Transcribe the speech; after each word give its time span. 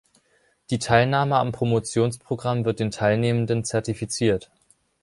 Die 0.71 0.79
Teilnahme 0.79 1.35
am 1.35 1.51
Promotionsprogramm 1.51 2.65
wird 2.65 2.79
den 2.79 2.89
Teilnehmenden 2.89 3.63
zertifiziert. 3.63 4.49